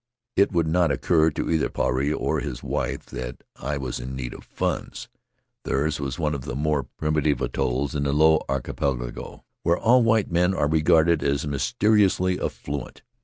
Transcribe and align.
It 0.35 0.51
would 0.51 0.65
not 0.65 0.89
occur 0.89 1.29
to 1.29 1.47
either 1.51 1.69
Puarei 1.69 2.11
or 2.11 2.39
his 2.39 2.63
wife 2.63 3.05
that 3.11 3.43
I 3.57 3.77
was 3.77 3.99
in 3.99 4.15
need 4.15 4.33
of 4.33 4.43
funds. 4.43 5.07
Theirs 5.63 5.99
was 5.99 6.17
one 6.17 6.33
of 6.33 6.41
the 6.45 6.55
more 6.55 6.87
primitive 6.97 7.39
atolls 7.39 7.93
of 7.93 8.05
the 8.05 8.11
Low 8.11 8.43
Archipelago, 8.49 9.43
where 9.61 9.77
all 9.77 10.01
white 10.01 10.31
men 10.31 10.55
are 10.55 10.67
regarded 10.67 11.21
as 11.21 11.45
mysteriously 11.45 12.41
affluent. 12.41 13.03